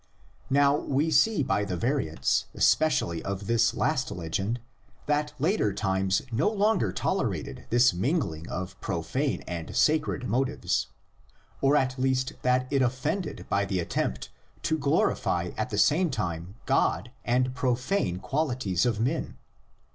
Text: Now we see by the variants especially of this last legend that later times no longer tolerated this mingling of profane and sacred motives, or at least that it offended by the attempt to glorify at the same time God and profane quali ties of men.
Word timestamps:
Now 0.49 0.77
we 0.77 1.11
see 1.11 1.43
by 1.43 1.63
the 1.63 1.77
variants 1.77 2.45
especially 2.55 3.21
of 3.21 3.45
this 3.45 3.75
last 3.75 4.09
legend 4.09 4.59
that 5.05 5.31
later 5.37 5.73
times 5.75 6.23
no 6.31 6.49
longer 6.49 6.91
tolerated 6.91 7.67
this 7.69 7.93
mingling 7.93 8.49
of 8.49 8.81
profane 8.81 9.41
and 9.41 9.75
sacred 9.75 10.27
motives, 10.27 10.87
or 11.61 11.75
at 11.77 11.99
least 11.99 12.33
that 12.41 12.65
it 12.73 12.81
offended 12.81 13.45
by 13.47 13.63
the 13.63 13.79
attempt 13.79 14.31
to 14.63 14.75
glorify 14.79 15.51
at 15.55 15.69
the 15.69 15.77
same 15.77 16.09
time 16.09 16.55
God 16.65 17.11
and 17.23 17.53
profane 17.53 18.17
quali 18.17 18.55
ties 18.55 18.87
of 18.87 18.99
men. 18.99 19.37